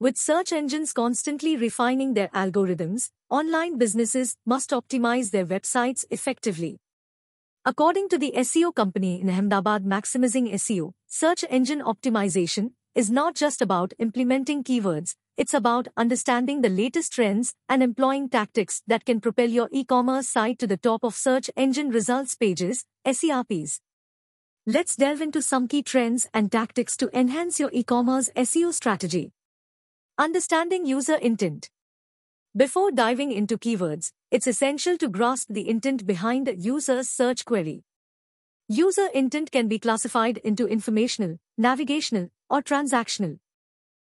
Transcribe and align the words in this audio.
With 0.00 0.16
search 0.16 0.52
engines 0.52 0.92
constantly 0.92 1.56
refining 1.56 2.14
their 2.14 2.28
algorithms, 2.28 3.10
online 3.30 3.78
businesses 3.78 4.36
must 4.46 4.70
optimize 4.70 5.32
their 5.32 5.44
websites 5.44 6.04
effectively. 6.08 6.78
According 7.64 8.08
to 8.10 8.18
the 8.18 8.32
SEO 8.36 8.72
company 8.72 9.20
in 9.20 9.28
Ahmedabad 9.28 9.84
Maximizing 9.84 10.52
SEO, 10.52 10.92
search 11.08 11.44
engine 11.50 11.80
optimization 11.80 12.74
is 12.94 13.10
not 13.10 13.34
just 13.34 13.60
about 13.60 13.92
implementing 13.98 14.62
keywords, 14.62 15.16
it's 15.36 15.52
about 15.52 15.88
understanding 15.96 16.60
the 16.60 16.68
latest 16.68 17.12
trends 17.14 17.54
and 17.68 17.82
employing 17.82 18.28
tactics 18.28 18.82
that 18.86 19.04
can 19.04 19.20
propel 19.20 19.48
your 19.48 19.68
e-commerce 19.72 20.28
site 20.28 20.60
to 20.60 20.68
the 20.68 20.76
top 20.76 21.02
of 21.02 21.16
search 21.16 21.50
engine 21.56 21.90
results 21.90 22.36
pages, 22.36 22.84
SERPs. 23.04 23.80
Let's 24.64 24.94
delve 24.94 25.22
into 25.22 25.42
some 25.42 25.66
key 25.66 25.82
trends 25.82 26.28
and 26.32 26.52
tactics 26.52 26.96
to 26.98 27.10
enhance 27.18 27.58
your 27.58 27.70
e-commerce 27.72 28.30
SEO 28.36 28.72
strategy. 28.72 29.32
Understanding 30.20 30.84
user 30.84 31.14
intent. 31.14 31.70
Before 32.56 32.90
diving 32.90 33.30
into 33.30 33.56
keywords, 33.56 34.10
it's 34.32 34.48
essential 34.48 34.98
to 34.98 35.08
grasp 35.08 35.46
the 35.48 35.68
intent 35.68 36.08
behind 36.08 36.48
a 36.48 36.56
user's 36.56 37.08
search 37.08 37.44
query. 37.44 37.84
User 38.66 39.06
intent 39.14 39.52
can 39.52 39.68
be 39.68 39.78
classified 39.78 40.38
into 40.38 40.66
informational, 40.66 41.38
navigational, 41.56 42.30
or 42.50 42.62
transactional. 42.62 43.38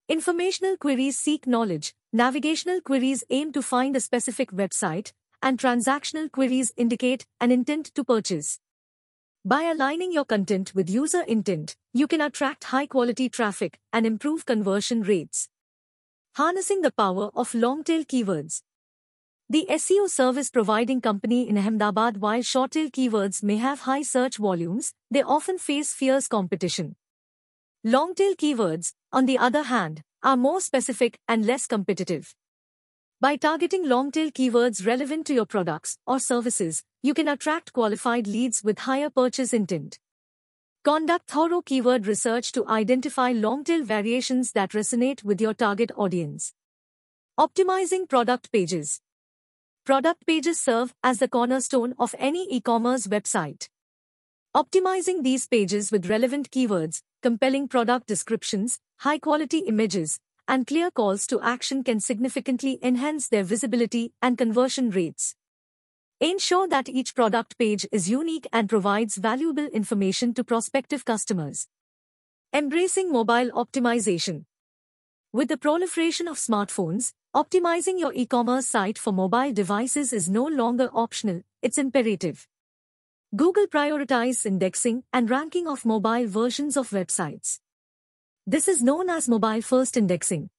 Informational 0.09 0.79
queries 0.79 1.19
seek 1.19 1.47
knowledge, 1.47 1.93
navigational 2.15 2.81
queries 2.81 3.23
aim 3.29 3.53
to 3.53 3.61
find 3.61 3.95
a 3.95 4.01
specific 4.01 4.53
website, 4.53 5.13
and 5.43 5.59
transactional 5.59 6.33
queries 6.33 6.73
indicate 6.79 7.27
an 7.43 7.51
intent 7.53 7.95
to 7.95 8.05
purchase. 8.05 8.59
By 9.45 9.65
aligning 9.65 10.15
your 10.15 10.25
content 10.25 10.75
with 10.75 10.89
user 10.89 11.25
intent, 11.25 11.77
you 11.93 12.07
can 12.07 12.23
attract 12.23 12.65
high 12.65 12.87
quality 12.87 13.29
traffic 13.29 13.79
and 13.93 14.07
improve 14.07 14.47
conversion 14.47 15.03
rates. 15.03 15.51
Harnessing 16.35 16.83
the 16.83 16.93
power 16.93 17.31
of 17.35 17.53
long 17.55 17.83
tail 17.83 18.05
keywords. 18.05 18.63
The 19.49 19.67
SEO 19.69 20.09
service 20.09 20.49
providing 20.49 21.01
company 21.01 21.49
in 21.49 21.59
Ahmedabad 21.59 22.19
while 22.19 22.41
short 22.41 22.71
tail 22.71 22.89
keywords 22.89 23.43
may 23.43 23.57
have 23.57 23.81
high 23.81 24.03
search 24.03 24.37
volumes, 24.37 24.95
they 25.11 25.23
often 25.23 25.59
face 25.59 25.93
fierce 25.93 26.29
competition. 26.29 26.95
Long 27.83 28.15
tail 28.15 28.37
keywords, 28.37 28.93
on 29.13 29.27
the 29.27 29.39
other 29.39 29.65
hand, 29.65 30.03
are 30.23 30.37
more 30.37 30.61
specific 30.61 31.19
and 31.27 31.45
less 31.45 31.67
competitive. 31.67 32.33
By 33.21 33.35
targeting 33.35 33.89
long 33.89 34.13
tail 34.13 34.31
keywords 34.31 34.87
relevant 34.87 35.27
to 35.27 35.35
your 35.35 35.47
products 35.47 35.99
or 36.07 36.21
services, 36.21 36.85
you 37.03 37.13
can 37.13 37.27
attract 37.27 37.73
qualified 37.73 38.29
leads 38.29 38.63
with 38.63 38.79
higher 38.79 39.11
purchase 39.11 39.53
intent. 39.53 39.99
Conduct 40.83 41.29
thorough 41.29 41.61
keyword 41.61 42.07
research 42.07 42.53
to 42.53 42.67
identify 42.67 43.33
long 43.33 43.63
tail 43.65 43.85
variations 43.85 44.53
that 44.53 44.71
resonate 44.71 45.23
with 45.23 45.39
your 45.39 45.53
target 45.53 45.91
audience. 45.95 46.55
Optimizing 47.39 48.09
product 48.09 48.51
pages. 48.51 49.03
Product 49.85 50.27
pages 50.27 50.59
serve 50.59 50.95
as 51.05 51.19
the 51.19 51.29
cornerstone 51.29 51.93
of 51.99 52.15
any 52.19 52.47
e-commerce 52.51 53.07
website. 53.09 53.69
Optimizing 54.57 55.23
these 55.23 55.47
pages 55.47 55.93
with 55.93 56.09
relevant 56.09 56.51
keywords, 56.51 57.03
compelling 57.23 57.69
product 57.69 58.07
descriptions, 58.07 58.79
high-quality 59.01 59.59
images, 59.59 60.19
and 60.49 60.67
clear 60.67 60.91
calls 60.91 61.27
to 61.27 61.43
action 61.43 61.85
can 61.85 62.01
significantly 62.01 62.79
enhance 62.81 63.29
their 63.29 63.45
visibility 63.45 64.15
and 64.23 64.39
conversion 64.39 64.89
rates. 64.89 65.37
Ensure 66.23 66.69
that 66.69 66.87
each 66.87 67.15
product 67.15 67.57
page 67.57 67.89
is 67.91 68.11
unique 68.11 68.47
and 68.53 68.69
provides 68.69 69.17
valuable 69.17 69.65
information 69.69 70.35
to 70.35 70.45
prospective 70.45 71.03
customers. 71.03 71.67
Embracing 72.53 73.11
mobile 73.11 73.51
optimization. 73.53 74.45
With 75.33 75.49
the 75.49 75.57
proliferation 75.57 76.29
of 76.29 76.37
smartphones, 76.37 77.15
optimizing 77.35 77.99
your 77.99 78.13
e-commerce 78.13 78.67
site 78.67 78.99
for 78.99 79.15
mobile 79.15 79.55
devices 79.55 80.13
is 80.13 80.29
no 80.29 80.45
longer 80.45 80.91
optional, 80.93 81.41
it's 81.63 81.79
imperative. 81.79 82.47
Google 83.35 83.67
prioritizes 83.67 84.45
indexing 84.45 85.05
and 85.15 85.31
ranking 85.31 85.67
of 85.67 85.87
mobile 85.87 86.27
versions 86.27 86.77
of 86.77 86.91
websites. 86.91 87.61
This 88.47 88.69
is 88.69 88.83
known 88.83 89.09
as 89.09 89.27
mobile 89.27 89.63
first 89.63 89.97
indexing. 89.97 90.51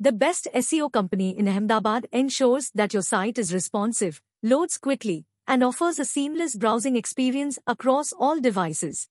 The 0.00 0.10
best 0.10 0.48
SEO 0.52 0.90
company 0.90 1.38
in 1.38 1.46
Ahmedabad 1.46 2.08
ensures 2.10 2.72
that 2.74 2.92
your 2.92 3.02
site 3.02 3.38
is 3.38 3.54
responsive, 3.54 4.20
loads 4.42 4.78
quickly, 4.78 5.26
and 5.46 5.62
offers 5.62 5.98
a 5.98 6.04
seamless 6.04 6.56
browsing 6.56 6.96
experience 6.96 7.58
across 7.66 8.12
all 8.12 8.40
devices. 8.40 9.08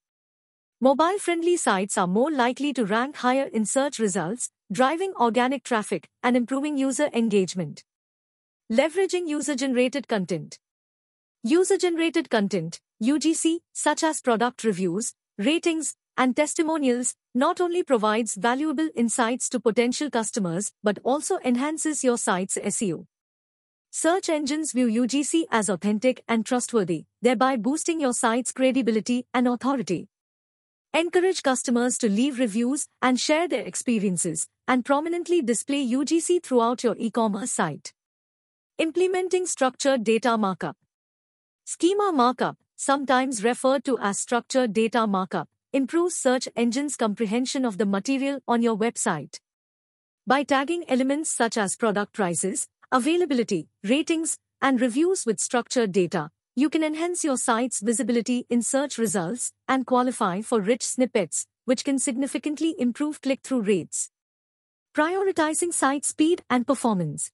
Mobile 0.80 1.20
friendly 1.20 1.58
sites 1.58 1.98
are 1.98 2.08
more 2.08 2.32
likely 2.32 2.74
to 2.74 2.86
rank 2.86 3.18
higher 3.18 3.50
in 3.54 3.66
search 3.66 4.00
results, 4.00 4.50
driving 4.72 5.14
organic 5.20 5.64
traffic 5.64 6.10
and 6.24 6.36
improving 6.36 6.78
user 6.78 7.10
engagement. 7.14 7.84
Leveraging 8.72 9.28
user 9.28 9.56
generated 9.56 10.08
content. 10.08 10.58
User-generated 11.44 12.30
content, 12.30 12.80
UGC, 13.04 13.62
such 13.74 14.04
as 14.04 14.22
product 14.22 14.64
reviews, 14.64 15.16
ratings, 15.40 15.96
and 16.16 16.36
testimonials, 16.36 17.16
not 17.34 17.60
only 17.60 17.82
provides 17.82 18.36
valuable 18.36 18.90
insights 18.96 19.50
to 19.50 19.60
potential 19.60 20.10
customers 20.12 20.72
but 20.84 21.00
also 21.04 21.40
enhances 21.44 22.04
your 22.04 22.18
site's 22.18 22.58
SEO. 22.58 23.08
Search 23.94 24.30
engines 24.30 24.72
view 24.72 24.88
UGC 24.88 25.48
as 25.52 25.68
authentic 25.68 26.24
and 26.26 26.46
trustworthy, 26.46 27.08
thereby 27.22 27.58
boosting 27.58 28.00
your 28.00 28.14
site's 28.14 28.54
credibility 28.54 29.26
and 29.34 29.50
authority. 29.50 30.08
Encourage 30.94 31.44
customers 31.44 31.98
to 31.98 32.08
leave 32.08 32.40
reviews 32.40 32.88
and 33.02 33.20
share 33.20 33.50
their 33.50 33.64
experiences, 33.66 34.48
and 34.66 34.86
prominently 34.86 35.42
display 35.42 35.86
UGC 35.86 36.42
throughout 36.42 36.86
your 36.86 36.96
e-commerce 36.98 37.52
site. 37.52 37.92
Implementing 38.78 39.46
structured 39.46 40.06
data 40.06 40.38
markup. 40.38 40.78
Schema 41.66 42.14
markup, 42.14 42.56
sometimes 42.78 43.44
referred 43.44 43.84
to 43.84 44.00
as 44.00 44.18
structured 44.18 44.72
data 44.72 45.06
markup, 45.06 45.50
improves 45.74 46.16
search 46.16 46.48
engines' 46.56 46.96
comprehension 46.96 47.66
of 47.66 47.78
the 47.78 47.86
material 47.86 48.40
on 48.48 48.62
your 48.62 48.78
website. 48.78 49.42
By 50.26 50.44
tagging 50.44 50.86
elements 50.88 51.30
such 51.30 51.58
as 51.58 51.76
product 51.76 52.14
prices, 52.14 52.70
availability, 52.92 53.68
ratings, 53.84 54.38
and 54.62 54.82
reviews 54.82 55.26
with 55.26 55.40
structured 55.40 55.92
data, 55.92 56.30
you 56.56 56.70
can 56.70 56.84
enhance 56.84 57.24
your 57.24 57.38
site's 57.38 57.80
visibility 57.80 58.46
in 58.50 58.62
search 58.62 58.98
results 58.98 59.52
and 59.68 59.86
qualify 59.86 60.42
for 60.42 60.60
rich 60.60 60.86
snippets, 60.86 61.46
which 61.66 61.84
can 61.84 62.00
significantly 62.00 62.76
improve 62.78 63.22
click-through 63.22 63.62
rates. 63.62 64.10
Prioritizing 64.96 65.74
site 65.74 66.06
speed 66.06 66.44
and 66.50 66.68
performance. 66.68 67.32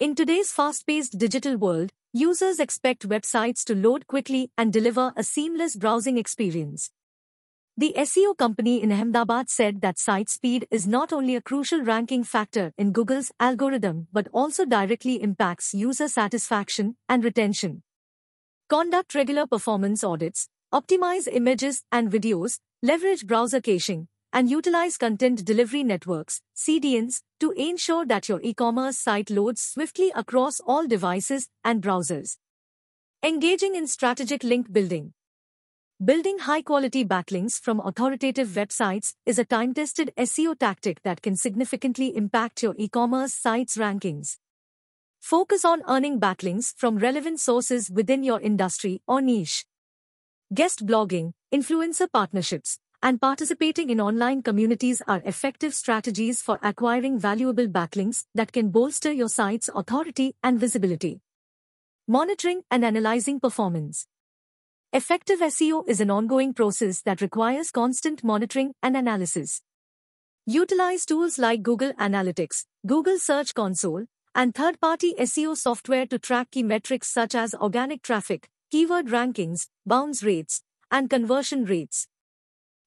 In 0.00 0.14
today's 0.14 0.52
fast-paced 0.52 1.18
digital 1.18 1.56
world, 1.56 1.92
Users 2.16 2.60
expect 2.60 3.08
websites 3.08 3.64
to 3.64 3.74
load 3.74 4.06
quickly 4.06 4.52
and 4.56 4.72
deliver 4.72 5.12
a 5.16 5.24
seamless 5.24 5.74
browsing 5.74 6.16
experience. 6.16 6.92
The 7.76 7.92
SEO 7.96 8.36
company 8.38 8.80
in 8.80 8.92
Ahmedabad 8.92 9.50
said 9.50 9.80
that 9.80 9.98
site 9.98 10.28
speed 10.28 10.68
is 10.70 10.86
not 10.86 11.12
only 11.12 11.34
a 11.34 11.42
crucial 11.42 11.82
ranking 11.82 12.22
factor 12.22 12.72
in 12.78 12.92
Google's 12.92 13.32
algorithm 13.40 14.06
but 14.12 14.28
also 14.32 14.64
directly 14.64 15.20
impacts 15.20 15.74
user 15.74 16.06
satisfaction 16.06 16.94
and 17.08 17.24
retention. 17.24 17.82
Conduct 18.68 19.16
regular 19.16 19.48
performance 19.48 20.04
audits, 20.04 20.48
optimize 20.72 21.26
images 21.26 21.82
and 21.90 22.12
videos, 22.12 22.60
leverage 22.80 23.26
browser 23.26 23.60
caching, 23.60 24.06
and 24.32 24.48
utilize 24.48 24.96
content 24.96 25.44
delivery 25.44 25.82
networks, 25.82 26.42
CDNs, 26.56 27.22
to 27.40 27.50
ensure 27.56 28.06
that 28.06 28.28
your 28.28 28.40
e-commerce 28.42 28.98
site 28.98 29.30
loads 29.30 29.60
swiftly 29.60 30.12
across 30.14 30.60
all 30.60 30.86
devices 30.86 31.48
and 31.64 31.82
browsers. 31.82 32.36
Engaging 33.20 33.74
in 33.74 33.88
strategic 33.88 34.44
link 34.44 34.72
building. 34.72 35.12
Building 36.02 36.38
high-quality 36.38 37.04
backlinks 37.04 37.60
from 37.60 37.78
authoritative 37.78 38.48
websites 38.48 39.14
is 39.24 39.38
a 39.38 39.44
time-tested 39.44 40.12
SEO 40.18 40.58
tactic 40.58 41.00
that 41.04 41.22
can 41.22 41.36
significantly 41.36 42.16
impact 42.16 42.64
your 42.64 42.74
e-commerce 42.76 43.32
site's 43.32 43.76
rankings. 43.76 44.38
Focus 45.20 45.64
on 45.64 45.82
earning 45.86 46.18
backlinks 46.18 46.74
from 46.76 46.98
relevant 46.98 47.38
sources 47.38 47.92
within 47.92 48.24
your 48.24 48.40
industry 48.40 49.02
or 49.06 49.22
niche. 49.22 49.66
Guest 50.52 50.84
blogging, 50.84 51.32
influencer 51.54 52.10
partnerships, 52.12 52.80
and 53.00 53.20
participating 53.20 53.88
in 53.88 54.00
online 54.00 54.42
communities 54.42 55.00
are 55.06 55.22
effective 55.24 55.72
strategies 55.74 56.42
for 56.42 56.58
acquiring 56.60 57.20
valuable 57.20 57.68
backlinks 57.68 58.24
that 58.34 58.50
can 58.50 58.70
bolster 58.70 59.12
your 59.12 59.28
site's 59.28 59.70
authority 59.72 60.34
and 60.42 60.58
visibility. 60.58 61.20
Monitoring 62.08 62.62
and 62.68 62.84
analyzing 62.84 63.38
performance. 63.38 64.08
Effective 64.96 65.40
SEO 65.40 65.82
is 65.88 65.98
an 65.98 66.08
ongoing 66.08 66.54
process 66.54 67.02
that 67.02 67.20
requires 67.20 67.72
constant 67.72 68.22
monitoring 68.22 68.74
and 68.80 68.96
analysis. 68.96 69.60
Utilize 70.46 71.04
tools 71.04 71.36
like 71.36 71.64
Google 71.64 71.92
Analytics, 71.94 72.66
Google 72.86 73.18
Search 73.18 73.54
Console, 73.54 74.04
and 74.36 74.54
third-party 74.54 75.16
SEO 75.18 75.56
software 75.56 76.06
to 76.06 76.20
track 76.20 76.52
key 76.52 76.62
metrics 76.62 77.08
such 77.08 77.34
as 77.34 77.56
organic 77.56 78.02
traffic, 78.02 78.48
keyword 78.70 79.08
rankings, 79.08 79.66
bounce 79.84 80.22
rates, 80.22 80.62
and 80.92 81.10
conversion 81.10 81.64
rates. 81.64 82.06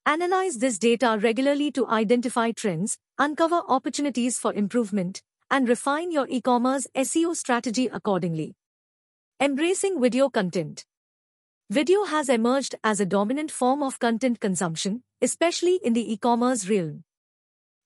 Analyze 0.06 0.60
this 0.60 0.80
data 0.80 1.20
regularly 1.22 1.72
to 1.72 1.90
identify 1.90 2.54
trends, 2.54 2.98
uncover 3.20 3.64
opportunities 3.68 4.40
for 4.40 4.54
improvement, 4.54 5.22
and 5.52 5.68
refine 5.68 6.14
your 6.14 6.26
e-commerce 6.30 6.88
SEO 6.96 7.36
strategy 7.36 7.90
accordingly. 7.92 8.56
Embracing 9.42 10.00
video 10.00 10.30
content. 10.30 10.86
Video 11.70 12.06
has 12.06 12.30
emerged 12.30 12.76
as 12.82 13.02
a 13.02 13.06
dominant 13.06 13.52
form 13.52 13.84
of 13.84 14.00
content 14.00 14.40
consumption, 14.40 15.04
especially 15.22 15.82
in 15.84 15.92
the 15.92 16.14
e-commerce 16.14 16.70
realm. 16.70 17.04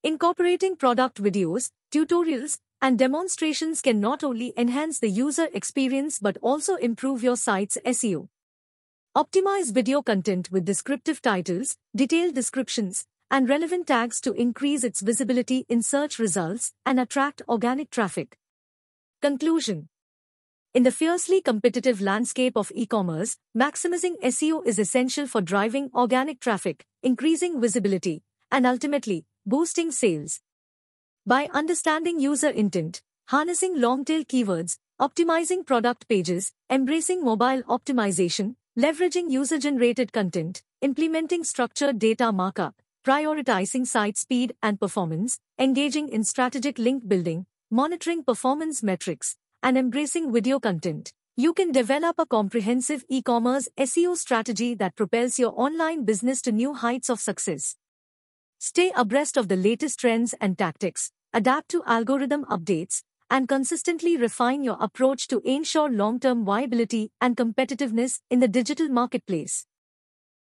Incorporating 0.03 0.75
product 0.75 1.19
videos, 1.19 1.71
tutorials, 1.91 2.59
and 2.79 2.99
demonstrations 2.99 3.81
can 3.81 3.99
not 3.99 4.23
only 4.23 4.53
enhance 4.55 4.99
the 4.99 5.09
user 5.09 5.47
experience 5.51 6.19
but 6.19 6.37
also 6.43 6.75
improve 6.75 7.23
your 7.23 7.35
site's 7.35 7.79
SEO. 7.83 8.27
Optimize 9.17 9.73
video 9.73 10.03
content 10.03 10.51
with 10.51 10.63
descriptive 10.63 11.19
titles, 11.19 11.75
detailed 11.95 12.35
descriptions, 12.35 13.05
and 13.31 13.49
relevant 13.49 13.87
tags 13.87 14.21
to 14.21 14.31
increase 14.33 14.83
its 14.83 15.01
visibility 15.01 15.65
in 15.67 15.81
search 15.81 16.19
results 16.19 16.71
and 16.85 16.99
attract 16.99 17.41
organic 17.49 17.89
traffic. 17.89 18.37
Conclusion 19.23 19.89
In 20.73 20.83
the 20.83 20.91
fiercely 20.91 21.41
competitive 21.41 22.01
landscape 22.01 22.55
of 22.55 22.71
e-commerce, 22.73 23.37
maximizing 23.57 24.19
SEO 24.21 24.65
is 24.65 24.79
essential 24.79 25.27
for 25.27 25.41
driving 25.41 25.89
organic 25.93 26.39
traffic, 26.39 26.85
increasing 27.03 27.59
visibility, 27.59 28.23
and 28.51 28.65
ultimately, 28.65 29.25
boosting 29.45 29.91
sales. 29.91 30.39
By 31.25 31.49
understanding 31.53 32.19
user 32.19 32.49
intent, 32.49 33.01
harnessing 33.27 33.79
long-tail 33.79 34.23
keywords, 34.23 34.77
optimizing 34.99 35.65
product 35.65 36.07
pages, 36.07 36.53
embracing 36.69 37.23
mobile 37.23 37.63
optimization, 37.63 38.55
Leveraging 38.79 39.29
user-generated 39.29 40.13
content, 40.13 40.63
implementing 40.79 41.43
structured 41.43 41.99
data 41.99 42.31
markup, 42.31 42.73
prioritizing 43.05 43.85
site 43.85 44.17
speed 44.17 44.55
and 44.63 44.79
performance, 44.79 45.39
engaging 45.59 46.07
in 46.07 46.23
strategic 46.23 46.79
link 46.79 47.05
building, 47.05 47.45
monitoring 47.69 48.23
performance 48.23 48.81
metrics, 48.81 49.35
and 49.63 49.77
embracing 49.77 50.31
video 50.33 50.59
content. 50.59 51.13
You 51.37 51.53
can 51.53 51.71
develop 51.71 52.19
a 52.19 52.25
comprehensive 52.25 53.05
e-commerce 53.09 53.69
SEO 53.77 54.17
strategy 54.17 54.75
that 54.75 54.95
propels 54.95 55.39
your 55.39 55.53
online 55.55 56.03
business 56.03 56.41
to 56.43 56.51
new 56.51 56.73
heights 56.73 57.09
of 57.09 57.19
success. 57.19 57.75
Stay 58.59 58.91
abreast 58.95 59.37
of 59.37 59.47
the 59.47 59.55
latest 59.55 59.99
trends 59.99 60.35
and 60.41 60.57
tactics, 60.57 61.11
adapt 61.33 61.69
to 61.69 61.83
algorithm 61.85 62.45
updates, 62.45 63.03
and 63.29 63.47
consistently 63.47 64.17
refine 64.17 64.63
your 64.63 64.77
approach 64.79 65.27
to 65.27 65.41
ensure 65.45 65.89
long-term 65.89 66.43
viability 66.43 67.11
and 67.21 67.37
competitiveness 67.37 68.19
in 68.29 68.39
the 68.39 68.47
digital 68.47 68.89
marketplace. 68.89 69.65